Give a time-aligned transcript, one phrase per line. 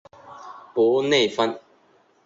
[0.73, 1.59] 博内丰。